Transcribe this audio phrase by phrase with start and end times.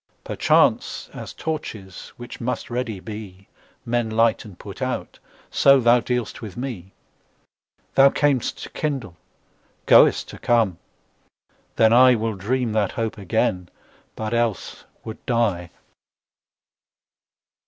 [0.23, 3.47] Perchance, as torches, which must ready be,
[3.85, 5.19] Men light and put out,
[5.51, 6.91] so thou dealst with me.
[7.93, 9.15] Thou cam'st to kindle,
[9.85, 10.79] goest to come:
[11.75, 13.69] then IWill dream that hope again,
[14.15, 15.69] but else would die.